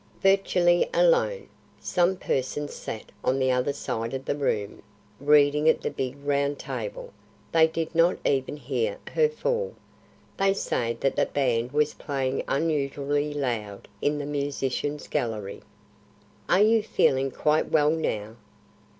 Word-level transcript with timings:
"Virtually 0.23 0.89
alone. 0.95 1.47
Some 1.79 2.15
persons 2.17 2.73
sat 2.73 3.11
on 3.23 3.37
the 3.37 3.51
other 3.51 3.71
side 3.71 4.15
of 4.15 4.25
the 4.25 4.35
room, 4.35 4.81
reading 5.19 5.69
at 5.69 5.81
the 5.81 5.91
big 5.91 6.15
round 6.25 6.57
table. 6.57 7.13
They 7.51 7.67
did 7.67 7.93
not 7.93 8.17
even 8.25 8.57
hear 8.57 8.97
her 9.13 9.29
fall. 9.29 9.75
They 10.37 10.55
say 10.55 10.97
that 11.01 11.15
the 11.15 11.27
band 11.27 11.71
was 11.71 11.93
playing 11.93 12.41
unusually 12.47 13.31
loud 13.31 13.87
in 14.01 14.17
the 14.17 14.25
musicians' 14.25 15.07
gallery." 15.07 15.61
"Are 16.49 16.63
you 16.63 16.81
feeling 16.81 17.29
quite 17.29 17.69
well, 17.69 17.91
now?" 17.91 18.37